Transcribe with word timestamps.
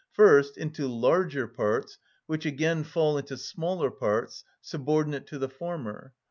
First, 0.13 0.57
into 0.57 0.87
larger 0.87 1.47
parts, 1.47 1.99
which 2.25 2.43
again 2.43 2.83
fall 2.83 3.19
into 3.19 3.37
smaller 3.37 3.91
parts, 3.91 4.43
subordinate 4.59 5.27
to 5.27 5.37
the 5.37 5.47
former. 5.47 6.15